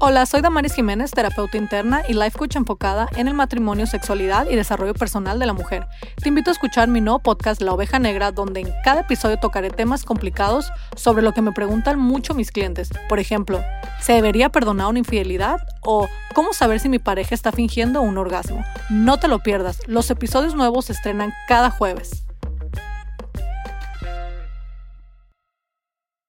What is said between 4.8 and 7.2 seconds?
personal de la mujer. Te invito a escuchar mi nuevo